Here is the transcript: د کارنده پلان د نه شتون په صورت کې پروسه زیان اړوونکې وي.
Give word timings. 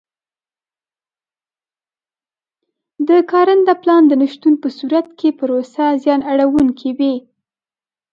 د 3.07 3.09
کارنده 3.31 3.73
پلان 3.81 4.03
د 4.07 4.11
نه 4.21 4.27
شتون 4.33 4.53
په 4.63 4.67
صورت 4.77 5.07
کې 5.19 5.29
پروسه 5.39 5.83
زیان 6.03 6.21
اړوونکې 6.31 6.89
وي. 6.97 7.15